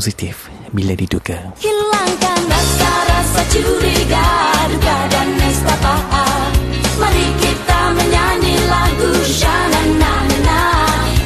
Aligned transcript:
positif 0.00 0.48
bila 0.72 0.96
diduga. 0.96 1.52
Hilangkan 1.60 2.40
rasa-rasa 2.48 3.44
curiga, 3.52 4.28
duga 4.72 4.96
dan 5.12 5.28
nestapa. 5.36 5.94
Mari 6.96 7.28
kita 7.36 7.80
menyanyi 7.92 8.56
lagu 8.64 9.12
Shanana 9.28 10.16
na 10.40 10.60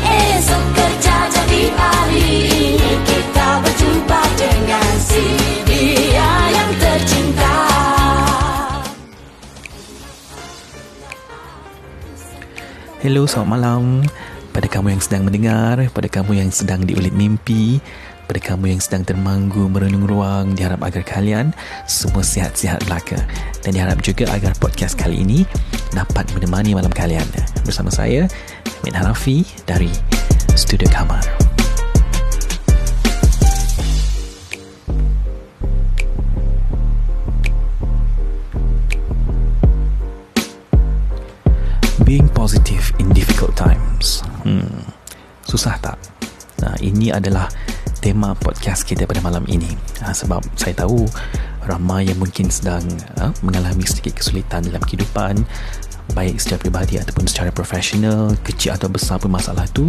Esok 0.03 0.65
kerja 0.75 1.17
jadi 1.31 1.71
hari 1.71 2.27
ini 2.51 2.93
kita 3.07 3.63
berjumpa 3.63 4.21
dengan 4.35 4.91
si 4.99 5.23
dia 5.71 6.31
yang 6.51 6.71
tercinta. 6.75 7.55
Hello, 13.07 13.23
selamat 13.23 13.51
malam. 13.55 14.03
Pada 14.55 14.71
kamu 14.71 14.99
yang 14.99 15.03
sedang 15.03 15.23
mendengar, 15.27 15.83
pada 15.91 16.07
kamu 16.07 16.43
yang 16.43 16.51
sedang 16.55 16.87
diulit 16.87 17.11
mimpi, 17.11 17.83
pada 18.35 18.51
kamu 18.51 18.75
yang 18.75 18.83
sedang 18.83 19.07
termanggu 19.07 19.71
merenung 19.71 20.11
ruang, 20.11 20.59
diharap 20.59 20.83
agar 20.83 21.07
kalian 21.07 21.55
semua 21.87 22.27
sihat-sihat 22.27 22.83
belaka. 22.83 23.15
Dan 23.63 23.79
diharap 23.79 24.03
juga 24.03 24.27
agar 24.35 24.59
podcast 24.59 24.99
kali 24.99 25.23
ini 25.23 25.47
dapat 25.95 26.27
menemani 26.35 26.75
malam 26.75 26.91
kalian. 26.91 27.23
Bersama 27.63 27.95
saya, 27.95 28.27
Min 28.83 28.91
Hanafi 28.91 29.47
dari 29.71 29.87
Studio 30.59 30.91
Kamar. 30.91 31.23
Being 42.03 42.27
positive 42.35 42.83
in 42.99 43.15
difficult 43.15 43.55
times. 43.55 44.27
Hmm. 44.43 44.91
Susah 45.47 45.79
tak? 45.79 46.03
Nah, 46.59 46.75
ini 46.83 47.15
adalah 47.15 47.47
tema 48.05 48.37
podcast 48.37 48.85
kita 48.85 49.09
pada 49.09 49.25
malam 49.25 49.49
ini. 49.49 49.73
Ha, 50.05 50.13
sebab 50.13 50.45
saya 50.61 50.77
tahu 50.77 51.09
ramai 51.65 52.05
yang 52.05 52.21
mungkin 52.21 52.53
sedang 52.53 52.85
ha, 53.17 53.33
mengalami 53.41 53.89
sedikit 53.89 54.21
kesulitan 54.21 54.61
dalam 54.69 54.85
kehidupan 54.85 55.41
baik 56.13 56.37
secara 56.37 56.61
peribadi 56.61 57.01
ataupun 57.01 57.25
secara 57.25 57.49
profesional, 57.49 58.37
kecil 58.45 58.77
atau 58.77 58.93
besar 58.93 59.17
pun 59.17 59.33
masalah 59.33 59.65
tu, 59.73 59.89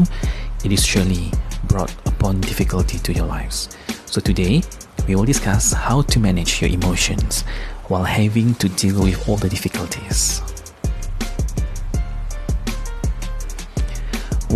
it 0.64 0.72
is 0.72 0.80
surely 0.80 1.28
brought 1.68 1.92
upon 2.08 2.40
difficulty 2.40 2.96
to 3.04 3.12
your 3.12 3.28
lives. 3.28 3.68
So 4.08 4.24
today, 4.24 4.64
we 5.12 5.20
will 5.20 5.28
discuss 5.28 5.76
how 5.76 6.08
to 6.08 6.16
manage 6.16 6.64
your 6.64 6.72
emotions 6.72 7.44
while 7.92 8.08
having 8.08 8.56
to 8.64 8.72
deal 8.80 9.04
with 9.04 9.20
all 9.28 9.36
the 9.36 9.52
difficulties. 9.52 10.40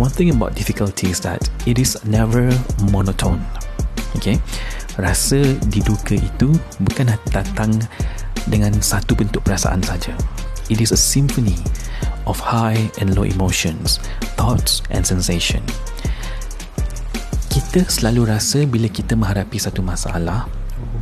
One 0.00 0.08
thing 0.08 0.32
about 0.32 0.56
difficulty 0.56 1.12
is 1.12 1.20
that 1.20 1.44
it 1.68 1.76
is 1.76 2.00
never 2.08 2.48
monotone. 2.88 3.44
Okay, 4.16 4.40
rasa 4.96 5.60
diduga 5.68 6.16
itu 6.16 6.56
bukan 6.80 7.12
datang 7.28 7.76
dengan 8.48 8.72
satu 8.80 9.12
bentuk 9.12 9.44
perasaan 9.44 9.84
saja. 9.84 10.16
It 10.72 10.80
is 10.80 10.96
a 10.96 10.98
symphony 10.98 11.60
of 12.24 12.40
high 12.40 12.88
and 12.96 13.12
low 13.12 13.28
emotions, 13.28 14.00
thoughts 14.40 14.80
and 14.88 15.04
sensation. 15.04 15.60
Kita 17.52 17.84
selalu 17.84 18.32
rasa 18.32 18.64
bila 18.64 18.88
kita 18.88 19.12
menghadapi 19.20 19.60
satu 19.60 19.84
masalah, 19.84 20.48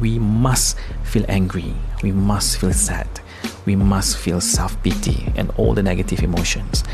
we 0.01 0.19
must 0.19 0.79
feel 1.05 1.25
angry, 1.29 1.75
we 2.03 2.13
must 2.13 2.59
feel 2.59 2.73
sad, 2.73 3.07
we 3.67 3.77
must 3.77 4.17
feel 4.17 4.41
self-pity 4.41 5.33
and 5.37 5.51
all 5.57 5.75
the 5.75 5.83
negative 5.83 6.23
emotions. 6.23 6.85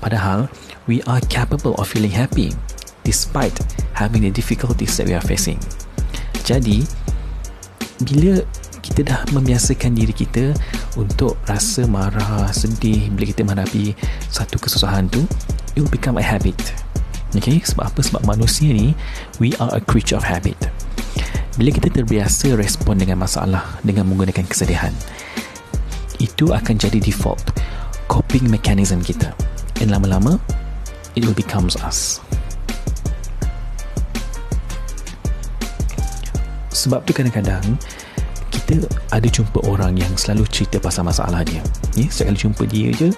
Padahal, 0.00 0.48
we 0.86 1.00
are 1.04 1.20
capable 1.32 1.74
of 1.76 1.88
feeling 1.88 2.12
happy 2.12 2.52
despite 3.04 3.56
having 3.92 4.22
the 4.22 4.32
difficulties 4.32 4.96
that 4.96 5.06
we 5.06 5.14
are 5.14 5.24
facing. 5.24 5.60
Jadi, 6.44 6.84
bila 8.04 8.44
kita 8.84 9.00
dah 9.00 9.20
membiasakan 9.32 9.96
diri 9.96 10.12
kita 10.12 10.52
untuk 11.00 11.40
rasa 11.48 11.88
marah, 11.88 12.52
sedih 12.52 13.08
bila 13.16 13.24
kita 13.32 13.40
menghadapi 13.40 13.96
satu 14.28 14.60
kesusahan 14.60 15.08
tu, 15.08 15.24
it 15.72 15.80
will 15.80 15.92
become 15.92 16.20
a 16.20 16.24
habit. 16.24 16.56
Okay, 17.34 17.58
sebab 17.64 17.90
apa? 17.90 18.00
Sebab 18.04 18.22
manusia 18.28 18.70
ni, 18.70 18.94
we 19.42 19.56
are 19.58 19.72
a 19.74 19.82
creature 19.82 20.14
of 20.14 20.22
habit. 20.22 20.54
Bila 21.54 21.70
kita 21.70 21.86
terbiasa 21.86 22.58
respon 22.58 22.98
dengan 22.98 23.22
masalah 23.22 23.78
dengan 23.86 24.10
menggunakan 24.10 24.42
kesedihan, 24.42 24.90
itu 26.18 26.50
akan 26.50 26.74
jadi 26.74 26.98
default 26.98 27.54
coping 28.10 28.50
mechanism 28.50 28.98
kita. 28.98 29.30
And 29.78 29.94
lama-lama, 29.94 30.42
it 31.14 31.22
will 31.22 31.36
becomes 31.36 31.78
us. 31.78 32.18
Sebab 36.74 37.06
tu 37.06 37.14
kadang-kadang 37.14 37.62
kita 38.64 38.88
ada 39.12 39.28
jumpa 39.28 39.60
orang 39.68 40.00
yang 40.00 40.08
selalu 40.16 40.48
cerita 40.48 40.80
pasal 40.80 41.04
masalah 41.04 41.44
dia. 41.44 41.60
Ya, 41.92 42.08
sekali 42.08 42.32
jumpa 42.32 42.64
dia 42.64 42.88
je 42.96 43.12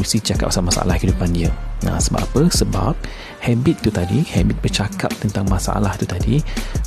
mesti 0.00 0.24
cakap 0.24 0.48
pasal 0.48 0.64
masalah 0.64 0.96
kehidupan 0.96 1.36
dia. 1.36 1.52
Nah, 1.84 2.00
sebab 2.00 2.24
apa? 2.24 2.42
Sebab 2.48 2.96
habit 3.44 3.76
tu 3.84 3.92
tadi, 3.92 4.24
habit 4.24 4.56
bercakap 4.64 5.12
tentang 5.20 5.44
masalah 5.52 5.92
tu 6.00 6.08
tadi 6.08 6.40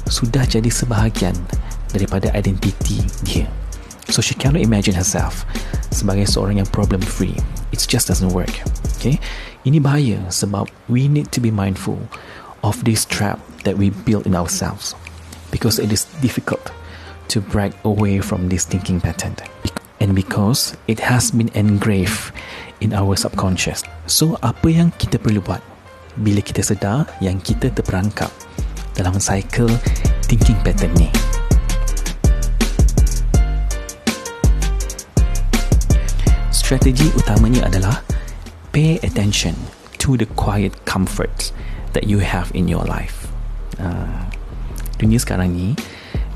sudah 0.09 0.41
jadi 0.41 0.73
sebahagian 0.73 1.37
daripada 1.93 2.33
identiti 2.33 2.97
dia. 3.21 3.45
So 4.09 4.25
she 4.25 4.33
cannot 4.33 4.65
imagine 4.65 4.97
herself 4.97 5.45
sebagai 5.93 6.25
seorang 6.25 6.57
yang 6.57 6.69
problem 6.73 7.05
free. 7.05 7.37
It 7.69 7.85
just 7.85 8.09
doesn't 8.09 8.33
work. 8.33 8.65
Okay? 8.97 9.21
Ini 9.69 9.77
bahaya 9.77 10.17
sebab 10.33 10.65
we 10.89 11.05
need 11.05 11.29
to 11.29 11.37
be 11.37 11.53
mindful 11.53 12.01
of 12.65 12.81
this 12.81 13.05
trap 13.05 13.37
that 13.69 13.77
we 13.77 13.93
build 14.09 14.25
in 14.25 14.33
ourselves 14.33 14.97
because 15.53 15.77
it 15.77 15.93
is 15.93 16.09
difficult 16.25 16.73
to 17.29 17.39
break 17.39 17.73
away 17.85 18.19
from 18.19 18.49
this 18.49 18.65
thinking 18.65 18.97
pattern 18.97 19.37
and 20.01 20.15
because 20.15 20.75
it 20.87 20.99
has 20.99 21.29
been 21.29 21.49
engraved 21.53 22.33
in 22.81 22.93
our 22.93 23.15
subconscious. 23.15 23.83
So 24.09 24.39
apa 24.41 24.71
yang 24.71 24.89
kita 24.97 25.21
perlu 25.21 25.43
buat 25.43 25.61
bila 26.17 26.41
kita 26.41 26.65
sedar 26.65 27.05
yang 27.21 27.37
kita 27.37 27.69
terperangkap 27.69 28.33
dalam 28.97 29.21
cycle 29.21 29.69
thinking 30.25 30.57
pattern 30.65 30.91
ni? 30.97 31.11
Strategi 36.49 37.09
utamanya 37.17 37.69
adalah 37.69 38.01
pay 38.73 38.97
attention 39.05 39.57
to 39.97 40.17
the 40.17 40.29
quiet 40.37 40.73
comforts 40.85 41.53
that 41.93 42.05
you 42.05 42.21
have 42.21 42.49
in 42.53 42.69
your 42.69 42.85
life. 42.85 43.29
Uh, 43.81 44.25
dunia 45.01 45.17
sekarang 45.17 45.53
ni 45.53 45.73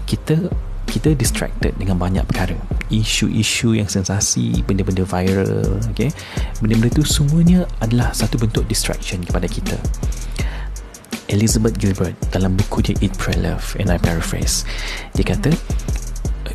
kita 0.09 0.49
kita 0.93 1.17
distracted 1.17 1.73
dengan 1.81 1.97
banyak 1.97 2.21
perkara 2.29 2.53
isu-isu 2.93 3.73
yang 3.73 3.89
sensasi 3.89 4.61
benda-benda 4.69 5.01
viral 5.01 5.81
okay? 5.89 6.13
benda-benda 6.61 6.93
tu 6.93 7.01
semuanya 7.01 7.65
adalah 7.81 8.13
satu 8.13 8.37
bentuk 8.37 8.69
distraction 8.69 9.25
kepada 9.25 9.49
kita 9.49 9.73
Elizabeth 11.33 11.81
Gilbert 11.81 12.13
dalam 12.29 12.53
buku 12.53 12.85
dia 12.85 12.93
Eat, 13.01 13.17
Pray, 13.17 13.41
Love 13.41 13.73
and 13.81 13.89
I 13.89 13.97
paraphrase 13.97 14.69
dia 15.17 15.25
kata 15.25 15.49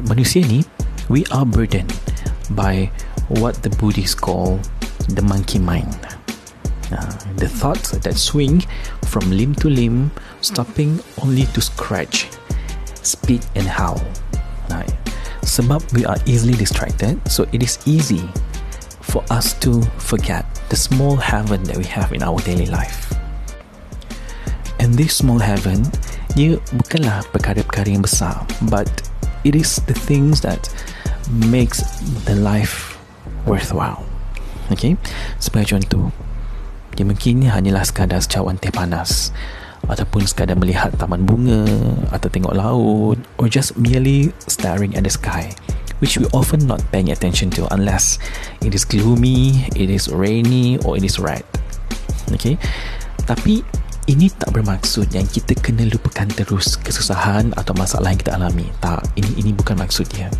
manusia 0.07 0.47
ni 0.47 0.63
we 1.11 1.27
are 1.35 1.43
burdened 1.43 1.91
by 2.55 2.87
what 3.29 3.59
the 3.67 3.75
Buddhists 3.77 4.15
call 4.15 4.61
the 5.09 5.23
monkey 5.23 5.59
mind. 5.59 5.97
Uh, 6.93 7.05
the 7.37 7.49
thoughts 7.49 7.91
that 7.93 8.17
swing 8.17 8.61
from 9.05 9.31
limb 9.31 9.55
to 9.57 9.69
limb, 9.69 10.11
stopping 10.41 11.01
only 11.23 11.45
to 11.53 11.61
scratch, 11.61 12.29
spit, 13.03 13.45
and 13.55 13.67
howl. 13.67 14.01
Uh, 14.71 14.85
sebab 15.43 15.81
we 15.97 16.05
are 16.05 16.17
easily 16.29 16.55
distracted, 16.55 17.17
so 17.29 17.49
it 17.53 17.65
is 17.65 17.81
easy 17.89 18.23
for 19.01 19.25
us 19.33 19.57
to 19.65 19.81
forget 19.97 20.45
the 20.69 20.77
small 20.77 21.17
heaven 21.17 21.65
that 21.65 21.77
we 21.77 21.85
have 21.89 22.13
in 22.13 22.23
our 22.23 22.39
daily 22.45 22.69
life. 22.69 23.13
And 24.79 24.95
this 24.95 25.17
small 25.17 25.41
heaven, 25.41 25.89
ia 26.37 26.61
bukanlah 26.77 27.27
perkara-perkara 27.33 27.89
yang 27.89 28.05
besar, 28.05 28.45
but 28.69 28.89
it 29.43 29.57
is 29.57 29.81
the 29.89 29.97
things 29.97 30.45
that 30.45 30.69
makes 31.49 31.83
the 32.29 32.37
life 32.37 33.01
worthwhile. 33.49 34.05
Okay 34.69 35.01
Sebagai 35.41 35.81
contoh 35.81 36.13
Dia 36.93 37.07
mungkin 37.07 37.47
hanyalah 37.47 37.87
sekadar 37.87 38.21
secawan 38.21 38.59
teh 38.59 38.75
panas 38.75 39.31
Ataupun 39.89 40.29
sekadar 40.29 40.55
melihat 40.55 40.93
taman 41.01 41.25
bunga 41.25 41.65
Atau 42.13 42.29
tengok 42.29 42.53
laut 42.53 43.19
Or 43.41 43.49
just 43.49 43.75
merely 43.81 44.37
staring 44.47 44.95
at 44.95 45.09
the 45.09 45.13
sky 45.13 45.51
Which 45.99 46.21
we 46.21 46.31
often 46.31 46.69
not 46.69 46.85
paying 46.95 47.11
attention 47.11 47.51
to 47.59 47.67
Unless 47.75 48.23
it 48.63 48.77
is 48.77 48.85
gloomy 48.85 49.67
It 49.75 49.89
is 49.89 50.13
rainy 50.13 50.79
Or 50.85 50.95
it 50.95 51.03
is 51.03 51.17
red 51.17 51.43
Okay 52.31 52.61
Tapi 53.25 53.65
ini 54.09 54.33
tak 54.33 54.57
bermaksud 54.57 55.13
yang 55.13 55.29
kita 55.29 55.53
kena 55.61 55.85
lupakan 55.85 56.25
terus 56.33 56.81
kesusahan 56.81 57.53
atau 57.53 57.77
masalah 57.77 58.09
yang 58.09 58.21
kita 58.25 58.41
alami. 58.41 58.65
Tak, 58.81 59.05
ini 59.21 59.29
ini 59.37 59.51
bukan 59.53 59.77
maksud 59.77 60.09
dia. 60.09 60.33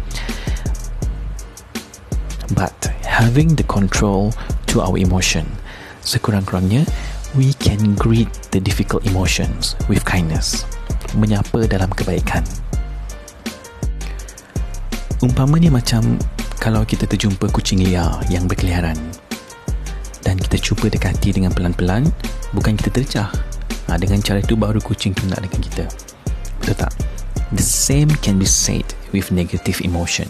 But 2.57 2.73
having 3.05 3.61
the 3.61 3.69
control 3.69 4.33
to 4.73 4.81
our 4.81 4.97
emotion, 4.97 5.45
sekurang-kurangnya 6.01 6.89
we 7.37 7.53
can 7.61 7.95
greet 7.97 8.31
the 8.53 8.61
difficult 8.61 9.05
emotions 9.05 9.77
with 9.89 10.05
kindness. 10.05 10.65
menyapa 11.17 11.65
dalam 11.65 11.89
kebaikan. 11.89 12.45
Umpamanya 15.25 15.73
macam 15.73 16.21
kalau 16.61 16.85
kita 16.85 17.09
terjumpa 17.09 17.49
kucing 17.51 17.81
liar 17.81 18.21
yang 18.29 18.45
berkeliaran 18.45 18.99
dan 20.23 20.37
kita 20.37 20.61
cuba 20.61 20.93
dekati 20.93 21.33
dengan 21.33 21.55
pelan-pelan, 21.55 22.07
bukan 22.53 22.77
kita 22.77 22.91
tercah. 22.93 23.31
Ha, 23.89 23.97
dengan 23.97 24.21
cara 24.21 24.45
itu 24.45 24.53
baru 24.53 24.85
kucing 24.85 25.17
tu 25.17 25.25
nak 25.33 25.41
dengan 25.41 25.61
kita. 25.65 25.85
Betul 26.61 26.77
tak? 26.77 26.93
The 27.57 27.65
same 27.65 28.13
can 28.21 28.37
be 28.37 28.45
said 28.45 28.85
with 29.17 29.33
negative 29.33 29.81
emotion. 29.81 30.29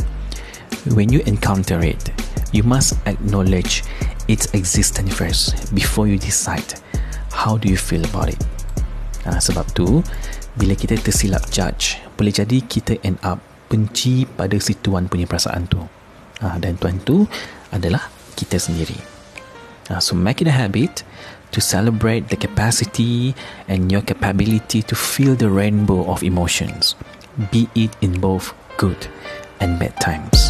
When 0.95 1.11
you 1.11 1.27
encounter 1.27 1.83
it, 1.83 2.15
you 2.55 2.63
must 2.63 2.95
acknowledge 3.11 3.83
its 4.31 4.47
existence 4.55 5.11
first 5.11 5.75
before 5.75 6.07
you 6.07 6.23
decide 6.23 6.79
how 7.39 7.55
do 7.55 7.71
you 7.71 7.79
feel 7.79 8.03
about 8.03 8.35
it. 8.35 8.43
Ha, 9.23 9.39
sebab 9.39 9.71
tu, 9.71 10.03
bila 10.59 10.75
kita 10.75 10.99
tersilap 10.99 11.47
judge, 11.55 12.03
boleh 12.19 12.35
jadi 12.35 12.59
kita 12.67 12.99
end 13.07 13.23
up 13.23 13.39
benci 13.71 14.27
pada 14.27 14.59
si 14.59 14.75
tuan 14.83 15.07
punya 15.07 15.31
perasaan 15.31 15.71
tu. 15.71 15.79
Ha, 16.43 16.59
dan 16.59 16.75
tuan 16.83 16.99
tu 17.07 17.31
adalah 17.71 18.11
kita 18.35 18.59
sendiri. 18.59 18.99
Ha, 19.93 20.03
so 20.03 20.19
make 20.19 20.43
it 20.43 20.51
a 20.51 20.55
habit 20.55 21.07
to 21.55 21.63
celebrate 21.63 22.29
the 22.29 22.37
capacity 22.37 23.33
and 23.71 23.89
your 23.89 24.03
capability 24.03 24.83
to 24.83 24.99
feel 24.99 25.39
the 25.39 25.49
rainbow 25.49 26.05
of 26.11 26.27
emotions, 26.27 26.99
be 27.55 27.71
it 27.79 27.95
in 28.03 28.19
both 28.19 28.53
good 28.77 29.09
and 29.63 29.79
bad 29.79 29.95
times. 30.03 30.48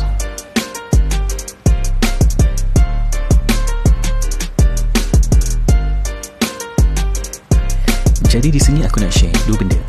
Jadi 8.28 8.52
di 8.52 8.60
sini 8.60 8.84
aku 8.84 9.00
nak 9.00 9.08
share 9.08 9.32
dua 9.48 9.56
benda 9.56 9.80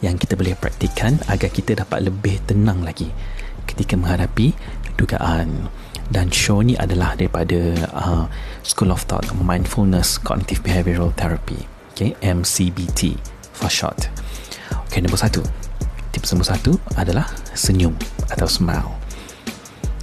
yang 0.00 0.16
kita 0.16 0.32
boleh 0.32 0.56
praktikkan 0.56 1.20
agar 1.28 1.52
kita 1.52 1.76
dapat 1.76 2.08
lebih 2.08 2.40
tenang 2.48 2.80
lagi 2.80 3.12
ketika 3.68 4.00
menghadapi 4.00 4.56
dugaan. 4.96 5.68
Dan 6.08 6.32
show 6.32 6.64
ni 6.64 6.72
adalah 6.72 7.12
daripada 7.20 7.60
uh, 7.92 8.24
School 8.64 8.96
of 8.96 9.04
Thought 9.04 9.28
Mindfulness 9.36 10.16
Cognitive 10.16 10.64
Behavioral 10.64 11.12
Therapy 11.20 11.68
okay, 11.92 12.16
MCBT 12.24 13.20
for 13.52 13.68
short. 13.68 14.08
Okay, 14.88 15.04
nombor 15.04 15.20
satu. 15.20 15.44
Tips 16.16 16.32
nombor 16.32 16.48
satu 16.48 16.80
adalah 16.96 17.28
senyum 17.52 17.92
atau 18.32 18.48
smile. 18.48 18.88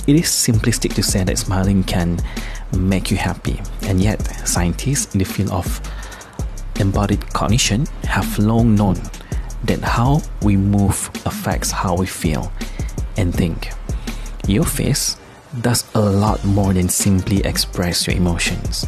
It 0.06 0.14
is 0.14 0.30
simplistic 0.30 0.94
to 0.94 1.02
say 1.02 1.26
that 1.26 1.42
smiling 1.42 1.82
can 1.82 2.22
make 2.70 3.10
you 3.10 3.18
happy 3.18 3.58
and 3.90 3.98
yet 3.98 4.22
scientists 4.46 5.18
in 5.18 5.22
the 5.22 5.30
field 5.30 5.50
of 5.50 5.66
embodied 6.80 7.22
cognition 7.34 7.86
have 8.04 8.40
long 8.40 8.76
known 8.76 8.96
that 9.64 9.80
how 9.82 10.22
we 10.42 10.56
move 10.56 11.12
affects 11.26 11.72
how 11.72 11.96
we 11.96 12.08
feel 12.08 12.52
and 13.18 13.34
think 13.36 13.70
your 14.48 14.66
face 14.66 15.18
does 15.62 15.84
a 15.96 16.00
lot 16.00 16.44
more 16.46 16.74
than 16.74 16.90
simply 16.90 17.44
express 17.46 18.08
your 18.08 18.16
emotions. 18.16 18.86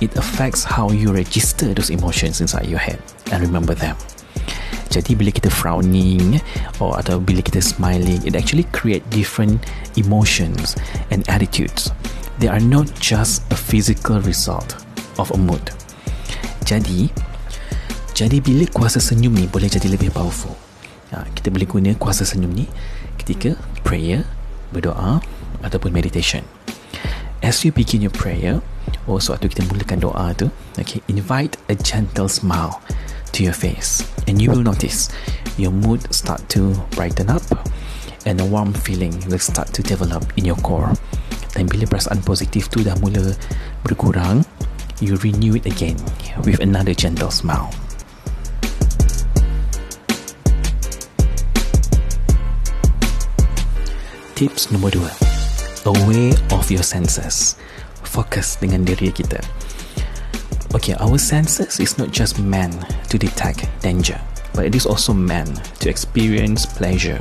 It 0.00 0.16
affects 0.16 0.64
how 0.64 0.90
you 0.90 1.12
register 1.12 1.74
those 1.74 1.90
emotions 1.90 2.40
inside 2.40 2.66
your 2.66 2.78
head 2.78 3.02
and 3.30 3.42
remember 3.42 3.74
them. 3.74 3.96
Jadi 4.90 5.14
bila 5.14 5.30
kita 5.30 5.46
frowning 5.52 6.42
or 6.82 6.98
atau 6.98 7.22
bila 7.22 7.44
kita 7.46 7.62
smiling, 7.62 8.18
it 8.26 8.34
actually 8.34 8.66
create 8.74 9.06
different 9.14 9.62
emotions 9.94 10.74
and 11.14 11.22
attitudes. 11.30 11.94
They 12.42 12.50
are 12.50 12.58
not 12.58 12.90
just 12.98 13.46
a 13.54 13.58
physical 13.58 14.18
result 14.24 14.74
of 15.20 15.30
a 15.30 15.38
mood. 15.38 15.62
Jadi, 16.70 17.10
jadi 18.14 18.38
bila 18.38 18.62
kuasa 18.70 19.02
senyum 19.02 19.34
ni 19.34 19.50
boleh 19.50 19.66
jadi 19.66 19.90
lebih 19.90 20.14
powerful. 20.14 20.54
Ha, 21.10 21.26
kita 21.34 21.50
boleh 21.50 21.66
guna 21.66 21.90
kuasa 21.98 22.22
senyum 22.22 22.54
ni 22.54 22.70
ketika 23.18 23.58
prayer, 23.82 24.22
berdoa, 24.70 25.18
ataupun 25.66 25.90
meditation. 25.90 26.46
As 27.42 27.66
you 27.66 27.74
begin 27.74 28.06
your 28.06 28.14
prayer, 28.14 28.62
or 29.10 29.18
sewaktu 29.18 29.50
kita 29.50 29.66
mulakan 29.66 29.98
doa 29.98 30.30
tu, 30.38 30.54
okay, 30.78 31.02
invite 31.10 31.58
a 31.66 31.74
gentle 31.74 32.30
smile 32.30 32.78
to 33.34 33.42
your 33.42 33.56
face, 33.56 34.06
and 34.30 34.38
you 34.38 34.46
will 34.46 34.62
notice 34.62 35.10
your 35.58 35.74
mood 35.74 36.06
start 36.14 36.38
to 36.54 36.78
brighten 36.94 37.26
up, 37.26 37.42
and 38.30 38.38
a 38.38 38.46
warm 38.46 38.70
feeling 38.70 39.10
will 39.26 39.42
start 39.42 39.74
to 39.74 39.82
develop 39.82 40.22
in 40.38 40.46
your 40.46 40.60
core. 40.62 40.94
Dan 41.50 41.66
bila 41.66 41.82
perasaan 41.90 42.22
positif 42.22 42.70
tu 42.70 42.86
dah 42.86 42.94
mula 43.02 43.34
berkurang, 43.82 44.46
you 45.00 45.16
renew 45.16 45.56
it 45.56 45.66
again 45.66 45.96
with 46.44 46.60
another 46.60 46.94
gentle 46.94 47.30
smile. 47.30 47.72
Tips 54.34 54.70
nombor 54.72 54.90
dua 54.90 55.12
aware 55.84 56.32
of 56.52 56.70
your 56.70 56.84
senses. 56.84 57.56
Fokus 58.04 58.56
dengan 58.60 58.84
diri 58.84 59.12
kita. 59.12 59.40
Okay, 60.70 60.94
our 61.02 61.18
senses 61.18 61.80
is 61.80 61.98
not 61.98 62.12
just 62.14 62.38
meant 62.38 62.74
to 63.10 63.18
detect 63.18 63.66
danger, 63.82 64.18
but 64.54 64.64
it 64.64 64.74
is 64.74 64.86
also 64.86 65.12
meant 65.12 65.58
to 65.82 65.90
experience 65.90 66.66
pleasure 66.66 67.18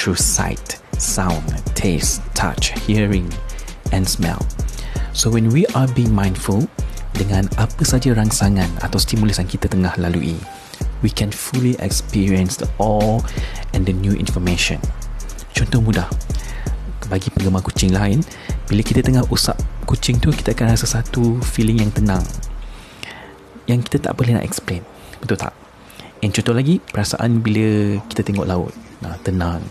through 0.00 0.16
sight, 0.16 0.80
sound, 0.96 1.44
taste, 1.74 2.22
touch, 2.32 2.72
hearing, 2.86 3.28
and 3.92 4.06
smell. 4.06 4.40
So 5.12 5.28
when 5.28 5.50
we 5.50 5.66
are 5.74 5.88
being 5.92 6.14
mindful 6.14 6.70
dengan 7.16 7.48
apa 7.56 7.82
saja 7.86 8.12
rangsangan 8.12 8.68
atau 8.84 8.98
stimulus 9.00 9.40
yang 9.40 9.48
kita 9.48 9.70
tengah 9.70 9.94
lalui, 9.96 10.36
we 11.00 11.08
can 11.08 11.32
fully 11.32 11.78
experience 11.80 12.58
the 12.58 12.68
awe 12.82 13.22
and 13.72 13.88
the 13.88 13.94
new 13.94 14.12
information. 14.12 14.82
Contoh 15.56 15.80
mudah, 15.80 16.06
bagi 17.08 17.32
penggemar 17.32 17.64
kucing 17.64 17.90
lain 17.90 18.20
bila 18.68 18.84
kita 18.84 19.00
tengah 19.00 19.24
usap 19.32 19.56
kucing 19.88 20.20
tu 20.20 20.28
kita 20.28 20.52
akan 20.52 20.76
rasa 20.76 21.00
satu 21.00 21.40
feeling 21.40 21.80
yang 21.80 21.88
tenang 21.88 22.20
yang 23.68 23.80
kita 23.84 24.00
tak 24.00 24.16
boleh 24.16 24.36
nak 24.36 24.44
explain. 24.44 24.84
Betul 25.20 25.40
tak? 25.40 25.52
And 26.24 26.32
contoh 26.32 26.56
lagi 26.56 26.80
perasaan 26.80 27.44
bila 27.44 28.00
kita 28.10 28.24
tengok 28.24 28.48
laut. 28.48 28.72
Nah, 29.04 29.14
tenang. 29.22 29.62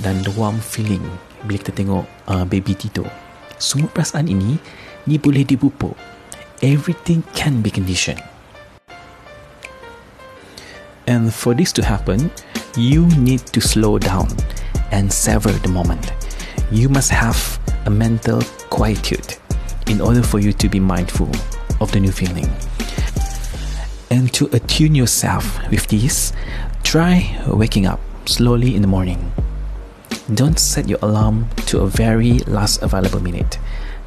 Dan 0.00 0.22
the 0.22 0.32
warm 0.32 0.62
feeling 0.62 1.02
bila 1.44 1.58
kita 1.60 1.74
tengok 1.74 2.04
uh, 2.30 2.44
baby 2.46 2.78
Tito. 2.78 3.04
Semua 3.58 3.90
perasaan 3.90 4.30
ini 4.30 4.56
ni 5.10 5.16
boleh 5.18 5.42
dipupuk 5.42 5.96
everything 6.62 7.22
can 7.34 7.62
be 7.62 7.70
conditioned 7.70 8.22
and 11.06 11.32
for 11.32 11.54
this 11.54 11.72
to 11.72 11.84
happen 11.84 12.30
you 12.76 13.06
need 13.16 13.40
to 13.40 13.60
slow 13.60 13.98
down 13.98 14.28
and 14.90 15.12
savor 15.12 15.52
the 15.52 15.68
moment 15.68 16.12
you 16.70 16.88
must 16.88 17.10
have 17.10 17.60
a 17.86 17.90
mental 17.90 18.42
quietude 18.70 19.36
in 19.86 20.00
order 20.00 20.22
for 20.22 20.40
you 20.40 20.52
to 20.52 20.68
be 20.68 20.80
mindful 20.80 21.30
of 21.80 21.92
the 21.92 22.00
new 22.00 22.10
feeling. 22.10 22.50
And 24.10 24.32
to 24.34 24.46
attune 24.52 24.94
yourself 24.94 25.58
with 25.70 25.86
this, 25.88 26.32
try 26.82 27.40
waking 27.46 27.86
up 27.86 28.00
slowly 28.26 28.74
in 28.74 28.82
the 28.82 28.88
morning. 28.88 29.32
Don't 30.34 30.58
set 30.58 30.88
your 30.88 30.98
alarm 31.02 31.48
to 31.66 31.80
a 31.80 31.86
very 31.86 32.40
last 32.40 32.82
available 32.82 33.20
minute. 33.20 33.58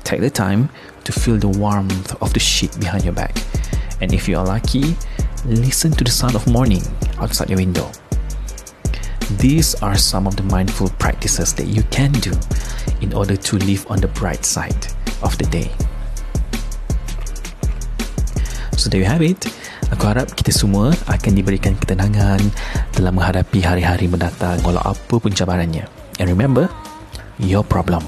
Take 0.03 0.21
the 0.21 0.29
time 0.29 0.69
to 1.05 1.11
feel 1.11 1.37
the 1.37 1.47
warmth 1.47 2.15
of 2.21 2.33
the 2.33 2.39
sheet 2.39 2.73
behind 2.79 3.03
your 3.03 3.13
back. 3.13 3.35
And 4.01 4.13
if 4.13 4.27
you 4.27 4.37
are 4.37 4.45
lucky, 4.45 4.95
listen 5.45 5.91
to 5.95 6.03
the 6.03 6.11
sound 6.11 6.35
of 6.35 6.47
morning 6.47 6.83
outside 7.19 7.49
your 7.49 7.59
window. 7.59 7.91
These 9.37 9.75
are 9.85 9.95
some 9.95 10.25
of 10.25 10.35
the 10.35 10.43
mindful 10.43 10.89
practices 10.97 11.53
that 11.53 11.67
you 11.67 11.83
can 11.93 12.11
do 12.17 12.33
in 13.01 13.13
order 13.13 13.37
to 13.37 13.53
live 13.61 13.85
on 13.89 14.01
the 14.01 14.09
bright 14.09 14.43
side 14.43 14.87
of 15.21 15.37
the 15.37 15.45
day. 15.45 15.69
So 18.79 18.89
there 18.89 19.03
you 19.03 19.09
have 19.11 19.21
it. 19.21 19.45
Aku 19.91 20.07
harap 20.07 20.31
kita 20.33 20.55
semua 20.55 20.95
akan 21.09 21.33
diberikan 21.35 21.75
ketenangan 21.75 22.39
dalam 22.95 23.17
menghadapi 23.17 23.59
hari-hari 23.59 24.07
mendatang 24.07 24.61
walau 24.63 24.81
apa 24.81 25.15
pun 25.19 25.33
cabarannya. 25.33 25.83
And 26.21 26.31
remember, 26.31 26.71
your 27.41 27.67
problem 27.67 28.07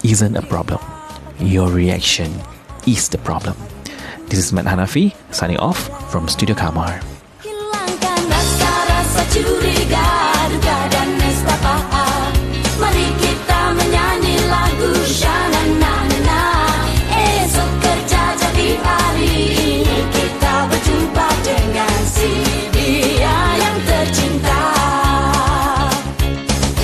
isn't 0.00 0.38
a 0.38 0.44
problem. 0.44 0.95
Your 1.40 1.70
reaction 1.70 2.32
is 2.86 3.08
the 3.10 3.18
problem. 3.18 3.56
This 4.28 4.38
is 4.38 4.52
Matt 4.52 4.64
Hanafi 4.64 5.14
signing 5.34 5.58
off 5.58 6.10
from 6.10 6.28
Studio 6.28 6.56
Kamar. 6.56 7.15